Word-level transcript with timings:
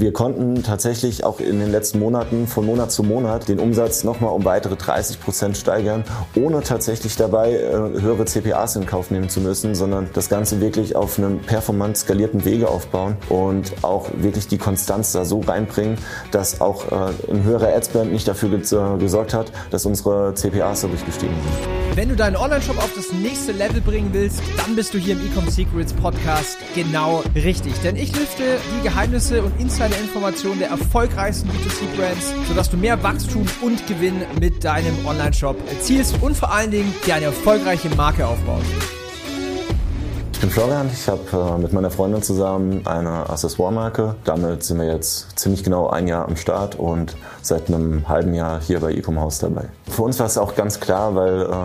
Wir 0.00 0.14
konnten 0.14 0.62
tatsächlich 0.62 1.24
auch 1.24 1.40
in 1.40 1.60
den 1.60 1.70
letzten 1.70 1.98
Monaten 1.98 2.46
von 2.46 2.64
Monat 2.64 2.90
zu 2.90 3.02
Monat 3.02 3.48
den 3.48 3.58
Umsatz 3.58 4.02
nochmal 4.02 4.32
um 4.32 4.46
weitere 4.46 4.74
30 4.74 5.20
Prozent 5.20 5.58
steigern, 5.58 6.04
ohne 6.34 6.62
tatsächlich 6.62 7.16
dabei 7.16 7.52
äh, 7.52 7.70
höhere 8.00 8.24
CPAs 8.24 8.76
in 8.76 8.86
Kauf 8.86 9.10
nehmen 9.10 9.28
zu 9.28 9.42
müssen, 9.42 9.74
sondern 9.74 10.08
das 10.14 10.30
Ganze 10.30 10.62
wirklich 10.62 10.96
auf 10.96 11.18
einem 11.18 11.40
performant 11.40 11.98
skalierten 11.98 12.46
Wege 12.46 12.68
aufbauen 12.68 13.18
und 13.28 13.72
auch 13.82 14.08
wirklich 14.16 14.48
die 14.48 14.56
Konstanz 14.56 15.12
da 15.12 15.26
so 15.26 15.40
reinbringen, 15.40 15.98
dass 16.30 16.62
auch 16.62 16.90
äh, 16.90 17.30
ein 17.30 17.44
höherer 17.44 17.68
Adspend 17.76 18.10
nicht 18.10 18.26
dafür 18.26 18.48
gesorgt 18.98 19.34
hat, 19.34 19.52
dass 19.70 19.84
unsere 19.84 20.32
CPAs 20.32 20.80
dadurch 20.80 21.04
gestiegen 21.04 21.34
sind. 21.34 21.79
Wenn 22.00 22.08
du 22.08 22.16
deinen 22.16 22.36
Online-Shop 22.36 22.78
auf 22.78 22.94
das 22.96 23.12
nächste 23.12 23.52
Level 23.52 23.82
bringen 23.82 24.08
willst, 24.14 24.40
dann 24.56 24.74
bist 24.74 24.94
du 24.94 24.98
hier 24.98 25.12
im 25.12 25.20
Ecom 25.20 25.46
Secrets 25.50 25.92
Podcast 25.92 26.56
genau 26.74 27.22
richtig. 27.34 27.74
Denn 27.84 27.94
ich 27.94 28.16
lüfte 28.16 28.56
die 28.78 28.84
Geheimnisse 28.84 29.42
und 29.42 29.60
Insider-Informationen 29.60 30.60
der 30.60 30.70
erfolgreichsten 30.70 31.50
B2C-Brands, 31.50 32.32
sodass 32.48 32.70
du 32.70 32.78
mehr 32.78 33.02
Wachstum 33.02 33.44
und 33.60 33.86
Gewinn 33.86 34.22
mit 34.40 34.64
deinem 34.64 34.94
Online-Shop 35.04 35.58
erzielst 35.68 36.16
und 36.22 36.38
vor 36.38 36.50
allen 36.50 36.70
Dingen 36.70 36.90
dir 37.04 37.16
eine 37.16 37.26
erfolgreiche 37.26 37.90
Marke 37.90 38.26
aufbaust. 38.26 38.99
Ich 40.40 40.46
bin 40.46 40.52
Florian, 40.52 40.88
ich 40.90 41.06
habe 41.06 41.20
äh, 41.34 41.58
mit 41.58 41.74
meiner 41.74 41.90
Freundin 41.90 42.22
zusammen 42.22 42.86
eine 42.86 43.28
Accessoire-Marke. 43.28 44.14
Damit 44.24 44.62
sind 44.62 44.78
wir 44.78 44.86
jetzt 44.86 45.38
ziemlich 45.38 45.62
genau 45.62 45.90
ein 45.90 46.08
Jahr 46.08 46.26
am 46.26 46.36
Start 46.36 46.76
und 46.76 47.14
seit 47.42 47.68
einem 47.68 48.08
halben 48.08 48.32
Jahr 48.32 48.58
hier 48.58 48.80
bei 48.80 48.92
Ecom 48.92 49.20
House 49.20 49.38
dabei. 49.38 49.64
Für 49.88 50.02
uns 50.02 50.18
war 50.18 50.26
es 50.26 50.38
auch 50.38 50.54
ganz 50.54 50.80
klar, 50.80 51.14
weil 51.14 51.42
äh, 51.42 51.56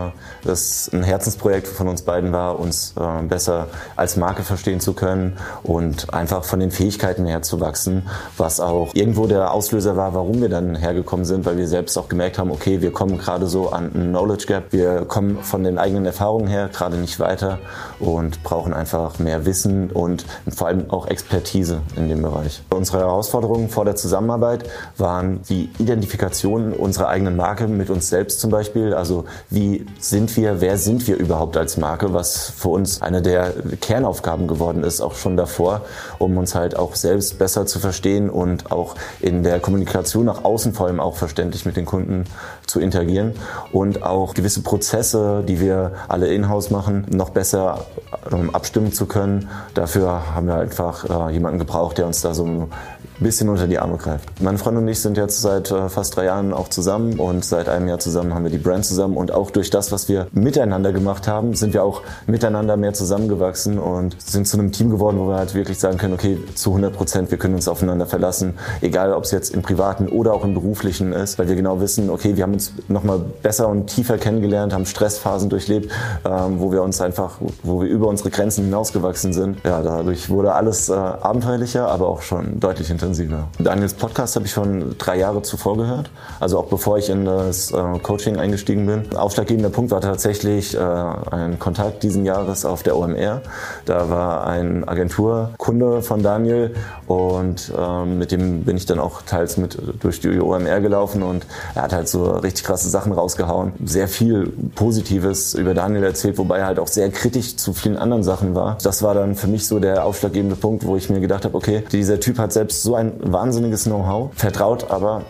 das 0.44 0.90
ein 0.92 1.02
Herzensprojekt 1.02 1.68
von 1.68 1.88
uns 1.88 2.02
beiden 2.02 2.32
war, 2.32 2.58
uns 2.58 2.94
äh, 2.98 3.22
besser 3.22 3.68
als 3.96 4.16
Marke 4.16 4.42
verstehen 4.42 4.80
zu 4.80 4.92
können 4.92 5.38
und 5.62 6.12
einfach 6.12 6.44
von 6.44 6.60
den 6.60 6.70
Fähigkeiten 6.70 7.24
her 7.24 7.42
zu 7.42 7.60
wachsen, 7.60 8.06
was 8.36 8.60
auch 8.60 8.90
irgendwo 8.94 9.26
der 9.26 9.52
Auslöser 9.52 9.96
war, 9.96 10.12
warum 10.14 10.42
wir 10.42 10.48
dann 10.48 10.76
hergekommen 10.76 11.24
sind, 11.24 11.46
weil 11.46 11.56
wir 11.56 11.68
selbst 11.68 11.96
auch 11.96 12.08
gemerkt 12.08 12.38
haben, 12.38 12.50
okay, 12.50 12.82
wir 12.82 12.92
kommen 12.92 13.16
gerade 13.16 13.46
so 13.46 13.70
an 13.70 13.94
einen 13.94 14.10
Knowledge 14.10 14.46
Gap, 14.46 14.64
wir 14.72 15.06
kommen 15.06 15.42
von 15.42 15.64
den 15.64 15.78
eigenen 15.78 16.04
Erfahrungen 16.04 16.48
her 16.48 16.68
gerade 16.72 16.96
nicht 16.96 17.20
weiter 17.20 17.58
und 18.00 18.42
brauchen 18.42 18.65
einfach 18.72 19.18
mehr 19.18 19.46
Wissen 19.46 19.90
und 19.90 20.24
vor 20.48 20.68
allem 20.68 20.90
auch 20.90 21.06
Expertise 21.06 21.80
in 21.96 22.08
dem 22.08 22.22
Bereich. 22.22 22.62
Unsere 22.70 22.98
Herausforderungen 22.98 23.68
vor 23.68 23.84
der 23.84 23.96
Zusammenarbeit 23.96 24.68
waren 24.96 25.42
die 25.48 25.70
Identifikation 25.78 26.72
unserer 26.72 27.08
eigenen 27.08 27.36
Marke 27.36 27.68
mit 27.68 27.90
uns 27.90 28.08
selbst 28.08 28.40
zum 28.40 28.50
Beispiel. 28.50 28.94
Also 28.94 29.24
wie 29.50 29.86
sind 29.98 30.36
wir, 30.36 30.60
wer 30.60 30.78
sind 30.78 31.06
wir 31.06 31.16
überhaupt 31.16 31.56
als 31.56 31.76
Marke, 31.76 32.12
was 32.12 32.50
für 32.50 32.68
uns 32.68 33.02
eine 33.02 33.22
der 33.22 33.52
Kernaufgaben 33.80 34.46
geworden 34.46 34.84
ist, 34.84 35.00
auch 35.00 35.14
schon 35.14 35.36
davor, 35.36 35.82
um 36.18 36.36
uns 36.36 36.54
halt 36.54 36.76
auch 36.76 36.94
selbst 36.94 37.38
besser 37.38 37.66
zu 37.66 37.78
verstehen 37.78 38.30
und 38.30 38.72
auch 38.72 38.94
in 39.20 39.42
der 39.42 39.60
Kommunikation 39.60 40.26
nach 40.26 40.44
außen 40.44 40.74
vor 40.74 40.86
allem 40.86 41.00
auch 41.00 41.16
verständlich 41.16 41.64
mit 41.66 41.76
den 41.76 41.86
Kunden 41.86 42.24
zu 42.66 42.80
interagieren 42.80 43.34
und 43.72 44.02
auch 44.02 44.34
gewisse 44.34 44.62
Prozesse, 44.62 45.44
die 45.46 45.60
wir 45.60 45.92
alle 46.08 46.28
in-house 46.28 46.70
machen, 46.70 47.06
noch 47.10 47.30
besser 47.30 47.86
ähm, 48.32 48.54
abstimmen 48.56 48.92
zu 48.92 49.06
können. 49.06 49.48
Dafür 49.74 50.34
haben 50.34 50.46
wir 50.48 50.56
einfach 50.56 51.28
äh, 51.28 51.32
jemanden 51.32 51.58
gebraucht, 51.58 51.98
der 51.98 52.06
uns 52.06 52.22
da 52.22 52.34
so 52.34 52.44
ein 52.44 52.72
bisschen 53.20 53.48
unter 53.48 53.66
die 53.66 53.78
Arme 53.78 53.96
greift. 53.96 54.28
Meine 54.40 54.58
Freundin 54.58 54.84
und 54.84 54.88
ich 54.88 55.00
sind 55.00 55.16
jetzt 55.16 55.40
seit 55.40 55.70
äh, 55.70 55.88
fast 55.88 56.16
drei 56.16 56.24
Jahren 56.24 56.52
auch 56.52 56.68
zusammen 56.68 57.18
und 57.18 57.44
seit 57.44 57.68
einem 57.68 57.88
Jahr 57.88 57.98
zusammen 57.98 58.34
haben 58.34 58.44
wir 58.44 58.50
die 58.50 58.58
Brand 58.58 58.84
zusammen 58.84 59.16
und 59.16 59.32
auch 59.32 59.50
durch 59.50 59.70
das, 59.70 59.92
was 59.92 60.08
wir 60.08 60.26
miteinander 60.32 60.92
gemacht 60.92 61.28
haben, 61.28 61.54
sind 61.54 61.74
wir 61.74 61.82
auch 61.82 62.02
miteinander 62.26 62.76
mehr 62.76 62.94
zusammengewachsen 62.94 63.78
und 63.78 64.20
sind 64.20 64.46
zu 64.46 64.58
einem 64.58 64.72
Team 64.72 64.90
geworden, 64.90 65.18
wo 65.18 65.28
wir 65.28 65.36
halt 65.36 65.54
wirklich 65.54 65.78
sagen 65.78 65.98
können, 65.98 66.14
okay, 66.14 66.38
zu 66.54 66.70
100 66.70 66.94
Prozent, 66.94 67.30
wir 67.30 67.38
können 67.38 67.54
uns 67.54 67.68
aufeinander 67.68 68.06
verlassen, 68.06 68.54
egal 68.80 69.12
ob 69.12 69.24
es 69.24 69.30
jetzt 69.30 69.54
im 69.54 69.62
privaten 69.62 70.08
oder 70.08 70.34
auch 70.34 70.44
im 70.44 70.54
beruflichen 70.54 71.12
ist, 71.12 71.38
weil 71.38 71.48
wir 71.48 71.56
genau 71.56 71.80
wissen, 71.80 72.10
okay, 72.10 72.36
wir 72.36 72.42
haben 72.42 72.54
uns 72.54 72.72
nochmal 72.88 73.20
besser 73.42 73.68
und 73.68 73.86
tiefer 73.86 74.18
kennengelernt, 74.18 74.72
haben 74.72 74.86
Stressphasen 74.86 75.48
durchlebt, 75.48 75.90
ähm, 76.24 76.60
wo 76.60 76.72
wir 76.72 76.82
uns 76.82 77.00
einfach, 77.00 77.38
wo 77.62 77.82
wir 77.82 77.88
über 77.88 78.08
unsere 78.08 78.30
Grenzen 78.30 78.64
hinausgewachsen 78.64 79.32
sind. 79.32 79.58
Ja, 79.64 79.82
dadurch 79.82 80.28
wurde 80.28 80.52
alles 80.52 80.88
äh, 80.88 80.92
abenteuerlicher, 80.94 81.88
aber 81.88 82.08
auch 82.08 82.22
schon 82.22 82.60
deutlich 82.60 82.90
intensiver. 83.06 83.48
Daniels 83.58 83.94
Podcast 83.94 84.36
habe 84.36 84.46
ich 84.46 84.52
schon 84.52 84.96
drei 84.98 85.18
Jahre 85.18 85.42
zuvor 85.42 85.76
gehört, 85.76 86.10
also 86.40 86.58
auch 86.58 86.66
bevor 86.66 86.98
ich 86.98 87.08
in 87.08 87.24
das 87.24 87.70
äh, 87.70 87.98
Coaching 88.02 88.38
eingestiegen 88.38 88.86
bin. 88.86 89.16
Aufschlaggebender 89.16 89.70
Punkt 89.70 89.90
war 89.92 90.00
tatsächlich 90.00 90.74
äh, 90.74 90.78
ein 90.78 91.58
Kontakt 91.58 92.02
diesen 92.02 92.24
Jahres 92.24 92.64
auf 92.64 92.82
der 92.82 92.96
OMR. 92.96 93.42
Da 93.84 94.10
war 94.10 94.46
ein 94.46 94.86
Agenturkunde 94.86 96.02
von 96.02 96.22
Daniel 96.22 96.74
und 97.06 97.72
ähm, 97.78 98.18
mit 98.18 98.32
dem 98.32 98.64
bin 98.64 98.76
ich 98.76 98.86
dann 98.86 98.98
auch 98.98 99.22
teils 99.22 99.56
mit 99.56 99.78
durch 100.00 100.20
die 100.20 100.40
OMR 100.40 100.80
gelaufen 100.80 101.22
und 101.22 101.46
er 101.74 101.82
hat 101.82 101.92
halt 101.92 102.08
so 102.08 102.24
richtig 102.30 102.64
krasse 102.64 102.88
Sachen 102.88 103.12
rausgehauen. 103.12 103.72
Sehr 103.84 104.08
viel 104.08 104.52
Positives 104.74 105.54
über 105.54 105.74
Daniel 105.74 106.04
erzählt, 106.04 106.38
wobei 106.38 106.58
er 106.58 106.66
halt 106.66 106.78
auch 106.78 106.88
sehr 106.88 107.10
kritisch 107.10 107.56
zu 107.56 107.72
vielen 107.72 107.96
anderen 107.96 108.24
Sachen 108.24 108.54
war. 108.54 108.78
Das 108.82 109.02
war 109.02 109.14
dann 109.14 109.36
für 109.36 109.46
mich 109.46 109.66
so 109.66 109.78
der 109.78 110.04
aufschlaggebende 110.04 110.56
Punkt, 110.56 110.84
wo 110.84 110.96
ich 110.96 111.08
mir 111.08 111.20
gedacht 111.20 111.44
habe, 111.44 111.56
okay, 111.56 111.84
dieser 111.92 112.18
Typ 112.18 112.38
hat 112.38 112.52
selbst 112.52 112.82
so 112.82 112.95
ein 112.96 113.12
wahnsinniges 113.20 113.84
Know-how, 113.84 114.30
vertraut 114.34 114.90
aber 114.90 115.22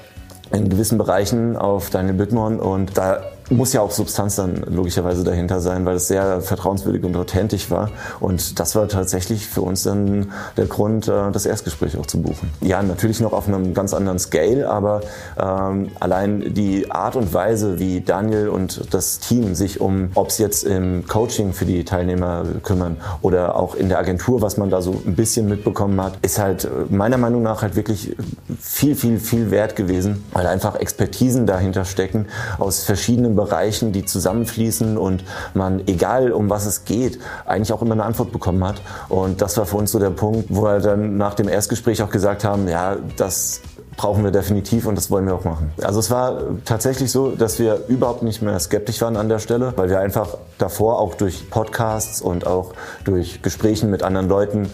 in 0.52 0.68
gewissen 0.68 0.98
Bereichen 0.98 1.56
auf 1.56 1.90
Daniel 1.90 2.14
Bittmann 2.14 2.60
und 2.60 2.96
da 2.96 3.20
muss 3.50 3.72
ja 3.72 3.80
auch 3.80 3.90
Substanz 3.90 4.36
dann 4.36 4.56
logischerweise 4.68 5.24
dahinter 5.24 5.60
sein, 5.60 5.84
weil 5.86 5.96
es 5.96 6.08
sehr 6.08 6.40
vertrauenswürdig 6.40 7.04
und 7.04 7.16
authentisch 7.16 7.70
war. 7.70 7.90
Und 8.20 8.58
das 8.58 8.74
war 8.74 8.88
tatsächlich 8.88 9.46
für 9.46 9.62
uns 9.62 9.84
dann 9.84 10.32
der 10.56 10.66
Grund, 10.66 11.08
äh, 11.08 11.30
das 11.30 11.46
Erstgespräch 11.46 11.96
auch 11.98 12.06
zu 12.06 12.20
buchen. 12.20 12.50
Ja, 12.60 12.82
natürlich 12.82 13.20
noch 13.20 13.32
auf 13.32 13.46
einem 13.46 13.74
ganz 13.74 13.94
anderen 13.94 14.18
Scale, 14.18 14.68
aber 14.68 15.02
ähm, 15.38 15.90
allein 16.00 16.54
die 16.54 16.90
Art 16.90 17.16
und 17.16 17.32
Weise, 17.32 17.78
wie 17.78 18.00
Daniel 18.00 18.48
und 18.48 18.92
das 18.92 19.20
Team 19.20 19.54
sich 19.54 19.80
um, 19.80 20.10
ob 20.14 20.28
es 20.28 20.38
jetzt 20.38 20.64
im 20.64 21.06
Coaching 21.06 21.52
für 21.52 21.66
die 21.66 21.84
Teilnehmer 21.84 22.44
kümmern 22.62 22.96
oder 23.22 23.56
auch 23.56 23.74
in 23.74 23.88
der 23.88 23.98
Agentur, 23.98 24.42
was 24.42 24.56
man 24.56 24.70
da 24.70 24.82
so 24.82 25.02
ein 25.06 25.14
bisschen 25.14 25.48
mitbekommen 25.48 26.00
hat, 26.02 26.18
ist 26.22 26.38
halt 26.38 26.64
äh, 26.64 26.68
meiner 26.90 27.18
Meinung 27.18 27.42
nach 27.42 27.62
halt 27.62 27.76
wirklich 27.76 28.16
viel, 28.58 28.96
viel, 28.96 29.20
viel 29.20 29.50
wert 29.50 29.76
gewesen, 29.76 30.24
weil 30.32 30.46
einfach 30.46 30.74
Expertisen 30.76 31.46
dahinter 31.46 31.84
stecken 31.84 32.26
aus 32.58 32.82
verschiedenen 32.82 33.35
Bereichen, 33.36 33.92
die 33.92 34.04
zusammenfließen 34.04 34.98
und 34.98 35.24
man, 35.54 35.86
egal 35.86 36.32
um 36.32 36.50
was 36.50 36.66
es 36.66 36.84
geht, 36.84 37.18
eigentlich 37.44 37.72
auch 37.72 37.82
immer 37.82 37.92
eine 37.92 38.04
Antwort 38.04 38.32
bekommen 38.32 38.64
hat. 38.64 38.80
Und 39.08 39.40
das 39.40 39.56
war 39.56 39.66
für 39.66 39.76
uns 39.76 39.92
so 39.92 39.98
der 39.98 40.10
Punkt, 40.10 40.46
wo 40.48 40.62
wir 40.62 40.80
dann 40.80 41.16
nach 41.16 41.34
dem 41.34 41.48
Erstgespräch 41.48 42.02
auch 42.02 42.10
gesagt 42.10 42.44
haben, 42.44 42.68
ja, 42.68 42.96
das 43.16 43.60
brauchen 43.96 44.24
wir 44.24 44.30
definitiv 44.30 44.86
und 44.86 44.96
das 44.96 45.10
wollen 45.10 45.26
wir 45.26 45.34
auch 45.34 45.44
machen. 45.44 45.70
Also 45.82 46.00
es 46.00 46.10
war 46.10 46.42
tatsächlich 46.64 47.10
so, 47.10 47.30
dass 47.30 47.58
wir 47.58 47.84
überhaupt 47.88 48.22
nicht 48.22 48.42
mehr 48.42 48.58
skeptisch 48.60 49.00
waren 49.00 49.16
an 49.16 49.28
der 49.28 49.38
Stelle, 49.38 49.72
weil 49.76 49.88
wir 49.88 50.00
einfach 50.00 50.36
davor 50.58 51.00
auch 51.00 51.14
durch 51.14 51.48
Podcasts 51.50 52.20
und 52.20 52.46
auch 52.46 52.74
durch 53.04 53.42
Gesprächen 53.42 53.90
mit 53.90 54.02
anderen 54.02 54.28
Leuten 54.28 54.70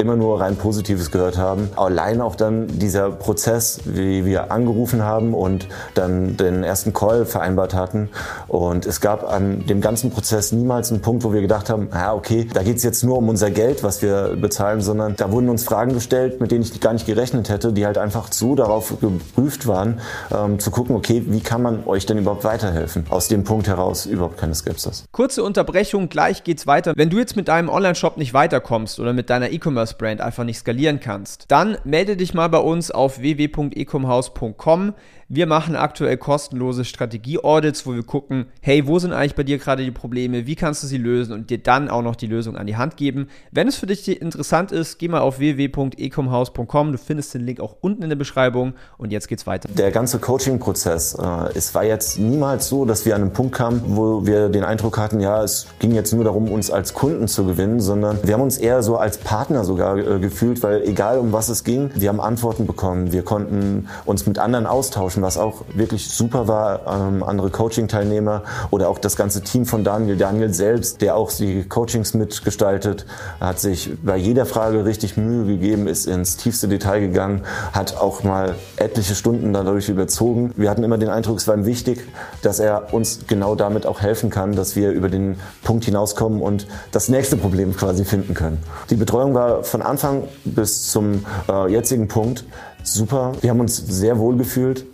immer 0.00 0.16
nur 0.16 0.40
rein 0.40 0.56
Positives 0.56 1.10
gehört 1.10 1.38
haben. 1.38 1.68
Allein 1.76 2.20
auch 2.20 2.34
dann 2.34 2.66
dieser 2.66 3.10
Prozess, 3.10 3.80
wie 3.84 4.24
wir 4.24 4.50
angerufen 4.50 5.04
haben 5.04 5.34
und 5.34 5.68
dann 5.94 6.36
den 6.36 6.64
ersten 6.64 6.92
Call 6.92 7.26
vereinbart 7.26 7.74
hatten. 7.74 8.08
Und 8.48 8.86
es 8.86 9.00
gab 9.00 9.30
an 9.30 9.66
dem 9.66 9.80
ganzen 9.80 10.10
Prozess 10.10 10.52
niemals 10.52 10.90
einen 10.90 11.02
Punkt, 11.02 11.24
wo 11.24 11.32
wir 11.32 11.40
gedacht 11.40 11.70
haben, 11.70 11.88
ja 11.92 12.14
okay, 12.14 12.48
da 12.52 12.62
geht 12.62 12.76
es 12.76 12.82
jetzt 12.82 13.04
nur 13.04 13.18
um 13.18 13.28
unser 13.28 13.50
Geld, 13.50 13.82
was 13.82 14.02
wir 14.02 14.36
bezahlen, 14.36 14.80
sondern 14.80 15.16
da 15.16 15.30
wurden 15.30 15.48
uns 15.48 15.64
Fragen 15.64 15.92
gestellt, 15.92 16.40
mit 16.40 16.50
denen 16.50 16.62
ich 16.62 16.80
gar 16.80 16.92
nicht 16.92 17.06
gerechnet 17.06 17.48
hätte, 17.48 17.72
die 17.72 17.86
halt 17.86 17.98
einfach 17.98 18.32
so 18.32 18.54
darauf 18.54 18.94
geprüft 19.00 19.66
waren, 19.66 20.00
ähm, 20.34 20.58
zu 20.58 20.70
gucken, 20.70 20.96
okay, 20.96 21.22
wie 21.26 21.40
kann 21.40 21.62
man 21.62 21.86
euch 21.86 22.06
denn 22.06 22.18
überhaupt 22.18 22.44
weiterhelfen? 22.44 23.04
Aus 23.10 23.28
dem 23.28 23.44
Punkt 23.44 23.68
heraus 23.68 24.06
überhaupt 24.06 24.38
keine 24.38 24.54
Skepsis. 24.54 25.04
Kurze 25.12 25.42
Unterbrechung, 25.42 26.08
gleich 26.08 26.44
geht's 26.44 26.66
weiter. 26.66 26.92
Wenn 26.96 27.10
du 27.10 27.18
jetzt 27.18 27.36
mit 27.36 27.48
deinem 27.48 27.68
Online-Shop 27.68 28.16
nicht 28.16 28.34
weiterkommst 28.34 29.00
oder 29.00 29.12
mit 29.12 29.30
deiner 29.30 29.50
E-Commerce 29.50 29.89
E-Commerce-Brand 29.90 30.20
einfach 30.20 30.44
nicht 30.44 30.58
skalieren 30.58 31.00
kannst, 31.00 31.46
dann 31.48 31.78
melde 31.84 32.16
dich 32.16 32.34
mal 32.34 32.48
bei 32.48 32.58
uns 32.58 32.90
auf 32.90 33.20
www.ecomhouse.com. 33.20 34.94
Wir 35.32 35.46
machen 35.46 35.76
aktuell 35.76 36.16
kostenlose 36.18 36.84
Strategie-Audits, 36.84 37.86
wo 37.86 37.94
wir 37.94 38.02
gucken, 38.02 38.46
hey, 38.60 38.86
wo 38.86 38.98
sind 38.98 39.12
eigentlich 39.12 39.34
bei 39.34 39.42
dir 39.42 39.58
gerade 39.58 39.84
die 39.84 39.90
Probleme, 39.90 40.46
wie 40.46 40.56
kannst 40.56 40.82
du 40.82 40.86
sie 40.86 40.98
lösen 40.98 41.32
und 41.32 41.50
dir 41.50 41.58
dann 41.58 41.88
auch 41.88 42.02
noch 42.02 42.16
die 42.16 42.26
Lösung 42.26 42.56
an 42.56 42.66
die 42.66 42.76
Hand 42.76 42.98
geben. 42.98 43.28
Wenn 43.50 43.66
es 43.66 43.76
für 43.76 43.86
dich 43.86 44.20
interessant 44.20 44.72
ist, 44.72 44.98
geh 44.98 45.08
mal 45.08 45.20
auf 45.20 45.38
www.ecomhouse.com. 45.38 46.92
Du 46.92 46.98
findest 46.98 47.32
den 47.32 47.46
Link 47.46 47.60
auch 47.60 47.76
unten 47.80 48.02
in 48.02 48.10
der 48.10 48.16
Beschreibung 48.16 48.74
und 48.98 49.12
jetzt 49.12 49.28
geht's 49.28 49.46
weiter. 49.46 49.68
Der 49.72 49.90
ganze 49.90 50.18
Coaching-Prozess, 50.18 51.14
äh, 51.14 51.48
es 51.54 51.74
war 51.74 51.84
jetzt 51.84 52.18
niemals 52.18 52.68
so, 52.68 52.84
dass 52.84 53.06
wir 53.06 53.14
an 53.14 53.22
einem 53.22 53.32
Punkt 53.32 53.54
kamen, 53.54 53.82
wo 53.86 54.26
wir 54.26 54.48
den 54.48 54.64
Eindruck 54.64 54.98
hatten, 54.98 55.20
ja, 55.20 55.42
es 55.42 55.68
ging 55.78 55.94
jetzt 55.94 56.12
nur 56.12 56.24
darum, 56.24 56.50
uns 56.50 56.70
als 56.70 56.92
Kunden 56.92 57.28
zu 57.28 57.46
gewinnen, 57.46 57.80
sondern 57.80 58.18
wir 58.24 58.34
haben 58.34 58.42
uns 58.42 58.58
eher 58.58 58.82
so 58.82 58.96
als 58.96 59.16
Partner 59.18 59.64
so 59.64 59.70
sogar 59.70 59.96
äh, 59.96 60.18
gefühlt, 60.18 60.62
weil 60.64 60.82
egal 60.82 61.18
um 61.18 61.32
was 61.32 61.48
es 61.48 61.62
ging, 61.64 61.90
wir 61.94 62.08
haben 62.08 62.20
Antworten 62.20 62.66
bekommen. 62.66 63.12
Wir 63.12 63.22
konnten 63.22 63.88
uns 64.04 64.26
mit 64.26 64.38
anderen 64.38 64.66
austauschen, 64.66 65.19
was 65.22 65.36
auch 65.36 65.62
wirklich 65.74 66.10
super 66.10 66.48
war. 66.48 66.86
Ähm, 66.86 67.22
andere 67.22 67.50
Coaching-Teilnehmer 67.50 68.42
oder 68.70 68.88
auch 68.88 68.98
das 68.98 69.16
ganze 69.16 69.42
Team 69.42 69.66
von 69.66 69.84
Daniel, 69.84 70.16
Daniel 70.16 70.52
selbst, 70.52 71.00
der 71.02 71.16
auch 71.16 71.32
die 71.32 71.64
Coachings 71.64 72.14
mitgestaltet, 72.14 73.06
hat 73.40 73.58
sich 73.58 73.90
bei 74.02 74.16
jeder 74.16 74.46
Frage 74.46 74.84
richtig 74.84 75.16
Mühe 75.16 75.46
gegeben, 75.46 75.86
ist 75.86 76.06
ins 76.06 76.36
tiefste 76.36 76.68
Detail 76.68 77.00
gegangen, 77.00 77.42
hat 77.72 77.96
auch 77.96 78.22
mal 78.22 78.54
etliche 78.76 79.14
Stunden 79.14 79.52
dadurch 79.52 79.88
überzogen. 79.88 80.52
Wir 80.56 80.70
hatten 80.70 80.82
immer 80.82 80.98
den 80.98 81.08
Eindruck, 81.08 81.38
es 81.38 81.48
war 81.48 81.54
ihm 81.54 81.66
wichtig, 81.66 82.06
dass 82.42 82.58
er 82.58 82.92
uns 82.92 83.20
genau 83.26 83.54
damit 83.54 83.86
auch 83.86 84.00
helfen 84.00 84.30
kann, 84.30 84.54
dass 84.54 84.76
wir 84.76 84.90
über 84.90 85.08
den 85.08 85.36
Punkt 85.62 85.84
hinauskommen 85.84 86.42
und 86.42 86.66
das 86.92 87.08
nächste 87.08 87.36
Problem 87.36 87.76
quasi 87.76 88.04
finden 88.04 88.34
können. 88.34 88.58
Die 88.90 88.96
Betreuung 88.96 89.34
war 89.34 89.64
von 89.64 89.82
Anfang 89.82 90.24
bis 90.44 90.90
zum 90.90 91.24
äh, 91.48 91.70
jetzigen 91.70 92.08
Punkt 92.08 92.44
super. 92.82 93.32
Wir 93.40 93.50
haben 93.50 93.60
uns 93.60 93.76
sehr 93.76 94.18
wohl 94.18 94.36
gefühlt 94.36 94.84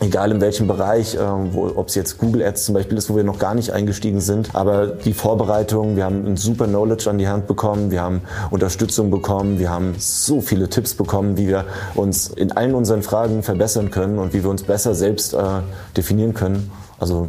egal 0.00 0.32
in 0.32 0.40
welchem 0.40 0.66
Bereich, 0.66 1.14
äh, 1.14 1.18
ob 1.18 1.88
es 1.88 1.94
jetzt 1.94 2.18
Google 2.18 2.42
Ads 2.42 2.64
zum 2.66 2.74
Beispiel 2.74 2.98
ist, 2.98 3.10
wo 3.10 3.16
wir 3.16 3.24
noch 3.24 3.38
gar 3.38 3.54
nicht 3.54 3.72
eingestiegen 3.72 4.20
sind. 4.20 4.54
Aber 4.54 4.86
die 4.86 5.12
Vorbereitung, 5.12 5.96
wir 5.96 6.04
haben 6.04 6.26
ein 6.26 6.36
super 6.36 6.66
Knowledge 6.66 7.08
an 7.08 7.18
die 7.18 7.28
Hand 7.28 7.46
bekommen, 7.46 7.90
wir 7.90 8.02
haben 8.02 8.22
Unterstützung 8.50 9.10
bekommen, 9.10 9.58
wir 9.58 9.70
haben 9.70 9.94
so 9.98 10.40
viele 10.40 10.68
Tipps 10.68 10.94
bekommen, 10.94 11.36
wie 11.36 11.48
wir 11.48 11.66
uns 11.94 12.28
in 12.28 12.52
allen 12.52 12.74
unseren 12.74 13.02
Fragen 13.02 13.42
verbessern 13.42 13.90
können 13.90 14.18
und 14.18 14.32
wie 14.32 14.42
wir 14.42 14.50
uns 14.50 14.62
besser 14.62 14.94
selbst 14.94 15.34
äh, 15.34 15.60
definieren 15.96 16.34
können. 16.34 16.70
Also 16.98 17.28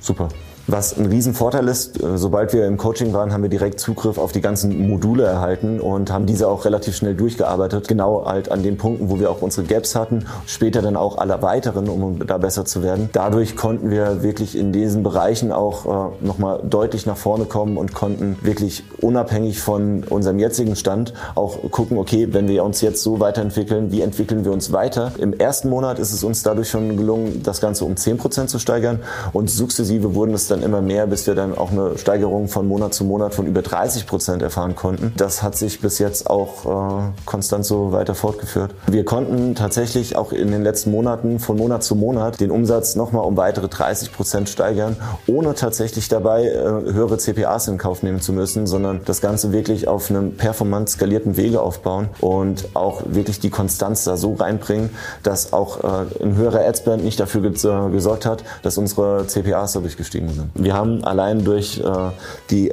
super. 0.00 0.28
Was 0.72 0.96
ein 0.96 1.06
Riesenvorteil 1.06 1.66
ist, 1.66 2.00
äh, 2.00 2.16
sobald 2.16 2.52
wir 2.52 2.64
im 2.64 2.76
Coaching 2.76 3.12
waren, 3.12 3.32
haben 3.32 3.42
wir 3.42 3.50
direkt 3.50 3.80
Zugriff 3.80 4.18
auf 4.18 4.30
die 4.30 4.40
ganzen 4.40 4.88
Module 4.88 5.24
erhalten 5.24 5.80
und 5.80 6.12
haben 6.12 6.26
diese 6.26 6.46
auch 6.46 6.64
relativ 6.64 6.94
schnell 6.94 7.16
durchgearbeitet. 7.16 7.88
Genau 7.88 8.24
halt 8.24 8.52
an 8.52 8.62
den 8.62 8.76
Punkten, 8.76 9.10
wo 9.10 9.18
wir 9.18 9.32
auch 9.32 9.42
unsere 9.42 9.66
Gaps 9.66 9.96
hatten, 9.96 10.26
später 10.46 10.80
dann 10.80 10.96
auch 10.96 11.18
alle 11.18 11.42
weiteren, 11.42 11.88
um 11.88 12.24
da 12.24 12.38
besser 12.38 12.64
zu 12.64 12.84
werden. 12.84 13.08
Dadurch 13.12 13.56
konnten 13.56 13.90
wir 13.90 14.22
wirklich 14.22 14.56
in 14.56 14.70
diesen 14.70 15.02
Bereichen 15.02 15.50
auch 15.50 15.86
äh, 15.86 16.24
nochmal 16.24 16.60
deutlich 16.62 17.04
nach 17.04 17.16
vorne 17.16 17.46
kommen 17.46 17.76
und 17.76 17.92
konnten 17.92 18.38
wirklich 18.42 18.84
unabhängig 19.00 19.60
von 19.60 20.04
unserem 20.04 20.38
jetzigen 20.38 20.76
Stand 20.76 21.14
auch 21.34 21.58
gucken, 21.72 21.98
okay, 21.98 22.28
wenn 22.30 22.46
wir 22.46 22.62
uns 22.62 22.80
jetzt 22.80 23.02
so 23.02 23.18
weiterentwickeln, 23.18 23.90
wie 23.90 24.02
entwickeln 24.02 24.44
wir 24.44 24.52
uns 24.52 24.70
weiter? 24.70 25.10
Im 25.18 25.32
ersten 25.32 25.68
Monat 25.68 25.98
ist 25.98 26.12
es 26.12 26.22
uns 26.22 26.44
dadurch 26.44 26.70
schon 26.70 26.96
gelungen, 26.96 27.42
das 27.42 27.60
Ganze 27.60 27.84
um 27.84 27.96
10 27.96 28.18
Prozent 28.18 28.50
zu 28.50 28.60
steigern 28.60 29.00
und 29.32 29.50
sukzessive 29.50 30.14
wurden 30.14 30.32
es 30.32 30.46
dann 30.46 30.59
dann 30.60 30.68
immer 30.68 30.80
mehr, 30.80 31.06
bis 31.06 31.26
wir 31.26 31.34
dann 31.34 31.56
auch 31.56 31.70
eine 31.70 31.98
Steigerung 31.98 32.48
von 32.48 32.68
Monat 32.68 32.94
zu 32.94 33.04
Monat 33.04 33.34
von 33.34 33.46
über 33.46 33.62
30 33.62 34.06
Prozent 34.06 34.42
erfahren 34.42 34.76
konnten. 34.76 35.12
Das 35.16 35.42
hat 35.42 35.56
sich 35.56 35.80
bis 35.80 35.98
jetzt 35.98 36.28
auch 36.28 37.00
äh, 37.00 37.02
konstant 37.24 37.64
so 37.64 37.92
weiter 37.92 38.14
fortgeführt. 38.14 38.74
Wir 38.86 39.04
konnten 39.04 39.54
tatsächlich 39.54 40.16
auch 40.16 40.32
in 40.32 40.50
den 40.50 40.62
letzten 40.62 40.90
Monaten 40.90 41.38
von 41.38 41.56
Monat 41.56 41.82
zu 41.82 41.94
Monat 41.94 42.40
den 42.40 42.50
Umsatz 42.50 42.96
nochmal 42.96 43.24
um 43.24 43.36
weitere 43.36 43.68
30 43.68 44.12
Prozent 44.12 44.48
steigern, 44.48 44.96
ohne 45.26 45.54
tatsächlich 45.54 46.08
dabei 46.08 46.46
äh, 46.46 46.62
höhere 46.92 47.18
CPAs 47.18 47.68
in 47.68 47.78
Kauf 47.78 48.02
nehmen 48.02 48.20
zu 48.20 48.32
müssen, 48.32 48.66
sondern 48.66 49.00
das 49.04 49.20
Ganze 49.20 49.52
wirklich 49.52 49.88
auf 49.88 50.10
einem 50.10 50.36
performant 50.36 50.88
skalierten 50.90 51.36
Wege 51.36 51.60
aufbauen 51.60 52.08
und 52.20 52.68
auch 52.74 53.02
wirklich 53.06 53.40
die 53.40 53.50
Konstanz 53.50 54.04
da 54.04 54.16
so 54.16 54.34
reinbringen, 54.34 54.90
dass 55.22 55.52
auch 55.52 55.82
äh, 55.82 56.22
ein 56.22 56.36
höherer 56.36 56.66
Adspend 56.66 57.04
nicht 57.04 57.18
dafür 57.20 57.40
gesorgt 57.40 58.26
hat, 58.26 58.44
dass 58.62 58.78
unsere 58.78 59.26
CPAs 59.26 59.72
dadurch 59.72 59.96
gestiegen 59.96 60.28
sind. 60.28 60.39
Wir 60.54 60.74
haben 60.74 61.04
allein 61.04 61.44
durch 61.44 61.78
äh, 61.78 62.10
die 62.50 62.72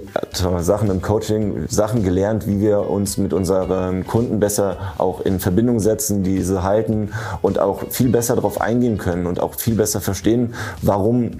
Sachen 0.60 0.90
im 0.90 1.02
Coaching 1.02 1.66
Sachen 1.68 2.04
gelernt, 2.04 2.48
wie 2.48 2.60
wir 2.60 2.90
uns 2.90 3.18
mit 3.18 3.34
unseren 3.34 4.06
Kunden 4.06 4.40
besser 4.40 4.78
auch 4.98 5.22
in 5.22 5.40
Verbindung 5.40 5.80
setzen, 5.80 6.24
diese 6.24 6.64
halten 6.64 7.12
und 7.42 7.60
auch 7.60 7.84
viel 7.90 8.10
besser 8.10 8.36
darauf 8.36 8.62
eingehen 8.62 8.98
können 8.98 9.26
und 9.26 9.40
auch 9.40 9.56
viel 9.56 9.76
besser 9.76 10.02
verstehen, 10.02 10.54
warum 10.82 11.32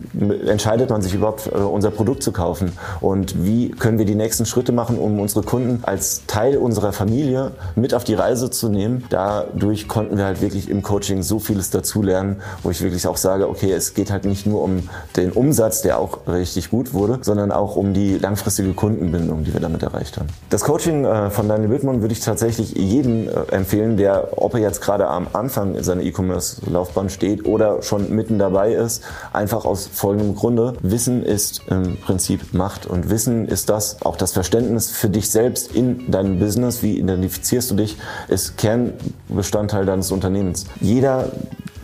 entscheidet 0.48 0.90
man 0.90 1.02
sich 1.02 1.14
überhaupt, 1.14 1.48
äh, 1.48 1.58
unser 1.58 1.92
Produkt 1.92 2.24
zu 2.24 2.32
kaufen 2.32 2.74
und 3.02 3.46
wie 3.46 3.70
können 3.70 3.98
wir 3.98 4.06
die 4.06 4.16
nächsten 4.16 4.46
Schritte 4.46 4.72
machen, 4.72 4.98
um 4.98 5.20
unsere 5.20 5.44
Kunden 5.44 5.84
als 5.84 6.26
Teil 6.28 6.58
unserer 6.58 6.94
Familie 6.94 7.52
mit 7.76 7.94
auf 7.94 8.04
die 8.04 8.14
Reise 8.14 8.50
zu 8.50 8.70
nehmen. 8.70 9.04
Dadurch 9.10 9.88
konnten 9.88 10.18
wir 10.18 10.26
halt 10.26 10.42
wirklich 10.42 10.70
im 10.70 10.82
Coaching 10.82 11.24
so 11.24 11.40
vieles 11.40 11.70
dazulernen, 11.70 12.38
wo 12.64 12.70
ich 12.70 12.82
wirklich 12.82 13.08
auch 13.08 13.18
sage, 13.18 13.50
okay, 13.50 13.72
es 13.72 13.94
geht 13.94 14.12
halt 14.12 14.26
nicht 14.26 14.46
nur 14.46 14.64
um 14.64 14.90
den 15.16 15.32
Umsatz, 15.32 15.82
der 15.82 16.00
auch 16.00 16.17
richtig 16.28 16.70
gut 16.70 16.94
wurde, 16.94 17.20
sondern 17.22 17.52
auch 17.52 17.76
um 17.76 17.94
die 17.94 18.18
langfristige 18.18 18.74
Kundenbindung, 18.74 19.44
die 19.44 19.54
wir 19.54 19.60
damit 19.60 19.84
erreicht 19.84 20.18
haben. 20.18 20.28
Das 20.50 20.64
Coaching 20.64 21.06
äh, 21.06 21.30
von 21.30 21.48
Daniel 21.48 21.70
Wittmann 21.70 22.02
würde 22.02 22.14
ich 22.14 22.22
tatsächlich 22.22 22.74
jedem 22.74 23.28
äh, 23.28 23.32
empfehlen, 23.52 23.98
der, 23.98 24.30
ob 24.38 24.54
er 24.54 24.60
jetzt 24.60 24.82
gerade 24.82 25.08
am 25.08 25.28
Anfang 25.34 25.82
seiner 25.84 26.04
E-Commerce-Laufbahn 26.04 27.10
steht 27.10 27.46
oder 27.46 27.82
schon 27.82 28.10
mitten 28.10 28.40
dabei 28.40 28.74
ist, 28.74 29.04
einfach 29.34 29.66
aus 29.66 29.88
folgendem 29.88 30.36
Grunde. 30.36 30.74
Wissen 30.82 31.24
ist 31.24 31.62
im 31.70 31.98
Prinzip 31.98 32.54
Macht 32.54 32.86
und 32.86 33.10
Wissen 33.10 33.48
ist 33.48 33.70
das, 33.70 34.02
auch 34.04 34.16
das 34.16 34.32
Verständnis 34.32 34.90
für 34.90 35.10
dich 35.10 35.30
selbst 35.30 35.74
in 35.74 36.12
deinem 36.12 36.40
Business, 36.40 36.84
wie 36.84 36.98
identifizierst 36.98 37.72
du 37.72 37.76
dich, 37.76 37.98
ist 38.28 38.58
Kernbestandteil 38.58 39.86
deines 39.86 40.12
Unternehmens. 40.12 40.66
Jeder 40.80 41.32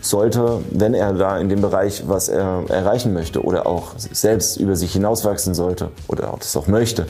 sollte, 0.04 0.60
wenn 0.70 0.94
er 0.94 1.12
da 1.14 1.38
in 1.38 1.48
dem 1.48 1.60
Bereich 1.60 2.04
was 2.06 2.28
er 2.28 2.64
erreichen 2.68 3.12
möchte 3.12 3.42
oder 3.42 3.66
auch 3.66 3.92
selbst 3.96 4.56
über 4.56 4.76
sich 4.76 4.92
hinauswachsen 4.92 5.54
sollte 5.54 5.90
oder 6.08 6.32
auch 6.32 6.38
das 6.38 6.56
auch 6.56 6.66
möchte, 6.66 7.06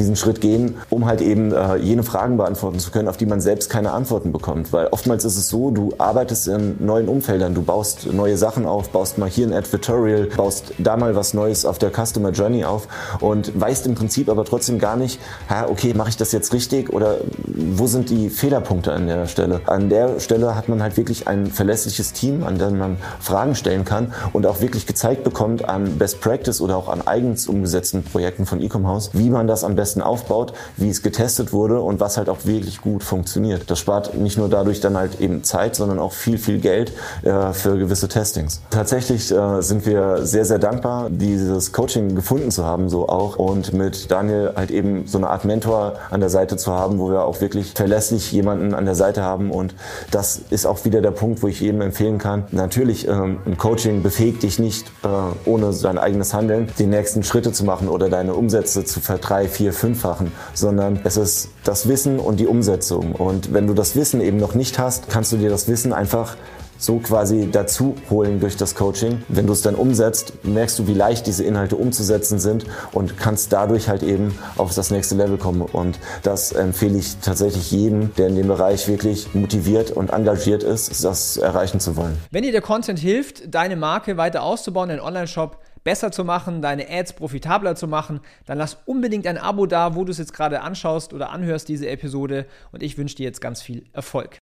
diesen 0.00 0.16
Schritt 0.16 0.40
gehen, 0.40 0.76
um 0.88 1.06
halt 1.06 1.20
eben 1.20 1.52
äh, 1.52 1.76
jene 1.76 2.02
Fragen 2.02 2.36
beantworten 2.36 2.78
zu 2.78 2.90
können, 2.90 3.08
auf 3.08 3.16
die 3.16 3.26
man 3.26 3.40
selbst 3.40 3.70
keine 3.70 3.92
Antworten 3.92 4.32
bekommt. 4.32 4.72
Weil 4.72 4.88
oftmals 4.88 5.24
ist 5.24 5.36
es 5.36 5.48
so, 5.48 5.70
du 5.70 5.92
arbeitest 5.98 6.48
in 6.48 6.76
neuen 6.84 7.08
Umfeldern, 7.08 7.54
du 7.54 7.62
baust 7.62 8.12
neue 8.12 8.36
Sachen 8.36 8.66
auf, 8.66 8.88
baust 8.88 9.18
mal 9.18 9.28
hier 9.28 9.46
ein 9.46 9.52
Advertorial, 9.52 10.24
baust 10.36 10.72
da 10.78 10.96
mal 10.96 11.14
was 11.14 11.34
Neues 11.34 11.64
auf 11.64 11.78
der 11.78 11.90
Customer 11.90 12.30
Journey 12.30 12.64
auf 12.64 12.88
und 13.20 13.58
weißt 13.58 13.86
im 13.86 13.94
Prinzip 13.94 14.28
aber 14.28 14.44
trotzdem 14.44 14.78
gar 14.78 14.96
nicht, 14.96 15.20
ha, 15.48 15.66
okay, 15.68 15.92
mache 15.94 16.08
ich 16.08 16.16
das 16.16 16.32
jetzt 16.32 16.52
richtig 16.52 16.92
oder 16.92 17.18
wo 17.46 17.86
sind 17.86 18.08
die 18.08 18.30
Fehlerpunkte 18.30 18.92
an 18.92 19.06
der 19.06 19.26
Stelle? 19.26 19.60
An 19.66 19.90
der 19.90 20.18
Stelle 20.20 20.56
hat 20.56 20.68
man 20.68 20.82
halt 20.82 20.96
wirklich 20.96 21.28
ein 21.28 21.46
verlässliches 21.46 22.14
Team, 22.14 22.42
an 22.42 22.58
dem 22.58 22.78
man 22.78 22.96
Fragen 23.20 23.54
stellen 23.54 23.84
kann 23.84 24.14
und 24.32 24.46
auch 24.46 24.62
wirklich 24.62 24.86
gezeigt 24.86 25.24
bekommt 25.24 25.68
an 25.68 25.98
Best 25.98 26.20
Practice 26.20 26.60
oder 26.62 26.76
auch 26.76 26.88
an 26.88 27.06
eigens 27.06 27.46
umgesetzten 27.46 28.02
Projekten 28.02 28.46
von 28.46 28.62
Ecom 28.62 28.86
House, 28.86 29.10
wie 29.12 29.28
man 29.28 29.46
das 29.46 29.62
am 29.62 29.76
besten 29.76 29.89
aufbaut, 29.98 30.52
wie 30.76 30.88
es 30.88 31.02
getestet 31.02 31.52
wurde 31.52 31.80
und 31.80 32.00
was 32.00 32.16
halt 32.16 32.28
auch 32.28 32.44
wirklich 32.44 32.80
gut 32.80 33.02
funktioniert. 33.02 33.70
Das 33.70 33.78
spart 33.78 34.14
nicht 34.14 34.38
nur 34.38 34.48
dadurch 34.48 34.80
dann 34.80 34.96
halt 34.96 35.20
eben 35.20 35.42
Zeit, 35.44 35.74
sondern 35.74 35.98
auch 35.98 36.12
viel, 36.12 36.38
viel 36.38 36.58
Geld 36.58 36.92
äh, 37.22 37.52
für 37.52 37.76
gewisse 37.76 38.08
Testings. 38.08 38.62
Tatsächlich 38.70 39.30
äh, 39.32 39.62
sind 39.62 39.86
wir 39.86 40.24
sehr, 40.26 40.44
sehr 40.44 40.58
dankbar, 40.58 41.08
dieses 41.10 41.72
Coaching 41.72 42.14
gefunden 42.14 42.50
zu 42.50 42.64
haben, 42.64 42.88
so 42.88 43.08
auch 43.08 43.36
und 43.36 43.72
mit 43.72 44.10
Daniel 44.10 44.52
halt 44.56 44.70
eben 44.70 45.06
so 45.06 45.18
eine 45.18 45.30
Art 45.30 45.44
Mentor 45.44 45.94
an 46.10 46.20
der 46.20 46.30
Seite 46.30 46.56
zu 46.56 46.72
haben, 46.72 46.98
wo 46.98 47.10
wir 47.10 47.24
auch 47.24 47.40
wirklich 47.40 47.72
verlässlich 47.74 48.32
jemanden 48.32 48.74
an 48.74 48.84
der 48.84 48.94
Seite 48.94 49.22
haben 49.22 49.50
und 49.50 49.74
das 50.10 50.40
ist 50.50 50.66
auch 50.66 50.84
wieder 50.84 51.00
der 51.00 51.10
Punkt, 51.10 51.42
wo 51.42 51.48
ich 51.48 51.60
jedem 51.60 51.80
empfehlen 51.80 52.18
kann. 52.18 52.44
Natürlich, 52.50 53.08
ähm, 53.08 53.38
ein 53.46 53.56
Coaching 53.56 54.02
befähigt 54.02 54.42
dich 54.42 54.58
nicht, 54.58 54.86
äh, 55.02 55.08
ohne 55.48 55.72
dein 55.72 55.98
eigenes 55.98 56.34
Handeln 56.34 56.68
die 56.78 56.86
nächsten 56.86 57.22
Schritte 57.22 57.52
zu 57.52 57.64
machen 57.64 57.88
oder 57.88 58.08
deine 58.08 58.34
Umsätze 58.34 58.84
zu 58.84 59.00
verdrei, 59.00 59.48
vier, 59.48 59.72
fünffachen, 59.80 60.32
sondern 60.54 61.00
es 61.04 61.16
ist 61.16 61.48
das 61.64 61.88
Wissen 61.88 62.18
und 62.18 62.38
die 62.38 62.46
Umsetzung. 62.46 63.12
Und 63.12 63.52
wenn 63.52 63.66
du 63.66 63.74
das 63.74 63.96
Wissen 63.96 64.20
eben 64.20 64.36
noch 64.36 64.54
nicht 64.54 64.78
hast, 64.78 65.08
kannst 65.08 65.32
du 65.32 65.36
dir 65.36 65.50
das 65.50 65.66
Wissen 65.68 65.92
einfach 65.92 66.36
so 66.80 66.98
quasi 66.98 67.48
dazu 67.52 67.94
holen 68.08 68.40
durch 68.40 68.56
das 68.56 68.74
Coaching. 68.74 69.22
Wenn 69.28 69.46
du 69.46 69.52
es 69.52 69.62
dann 69.62 69.74
umsetzt, 69.74 70.32
merkst 70.44 70.78
du, 70.78 70.86
wie 70.86 70.94
leicht 70.94 71.26
diese 71.26 71.44
Inhalte 71.44 71.76
umzusetzen 71.76 72.38
sind 72.38 72.64
und 72.92 73.18
kannst 73.18 73.52
dadurch 73.52 73.88
halt 73.88 74.02
eben 74.02 74.36
auf 74.56 74.74
das 74.74 74.90
nächste 74.90 75.14
Level 75.14 75.36
kommen. 75.36 75.60
Und 75.60 75.98
das 76.22 76.52
empfehle 76.52 76.98
ich 76.98 77.18
tatsächlich 77.18 77.70
jedem, 77.70 78.14
der 78.14 78.28
in 78.28 78.36
dem 78.36 78.48
Bereich 78.48 78.88
wirklich 78.88 79.34
motiviert 79.34 79.90
und 79.90 80.10
engagiert 80.10 80.62
ist, 80.62 81.04
das 81.04 81.36
erreichen 81.36 81.80
zu 81.80 81.96
wollen. 81.96 82.16
Wenn 82.30 82.42
dir 82.42 82.52
der 82.52 82.62
Content 82.62 82.98
hilft, 82.98 83.54
deine 83.54 83.76
Marke 83.76 84.16
weiter 84.16 84.42
auszubauen, 84.42 84.88
deinen 84.88 85.00
Online-Shop 85.00 85.58
besser 85.82 86.12
zu 86.12 86.24
machen, 86.24 86.62
deine 86.62 86.88
Ads 86.88 87.14
profitabler 87.14 87.74
zu 87.74 87.88
machen, 87.88 88.20
dann 88.46 88.58
lass 88.58 88.78
unbedingt 88.86 89.26
ein 89.26 89.38
Abo 89.38 89.66
da, 89.66 89.96
wo 89.96 90.04
du 90.04 90.12
es 90.12 90.18
jetzt 90.18 90.32
gerade 90.32 90.60
anschaust 90.60 91.12
oder 91.12 91.30
anhörst, 91.30 91.68
diese 91.68 91.88
Episode. 91.88 92.46
Und 92.70 92.82
ich 92.82 92.96
wünsche 92.96 93.16
dir 93.16 93.24
jetzt 93.24 93.40
ganz 93.40 93.60
viel 93.60 93.84
Erfolg. 93.92 94.38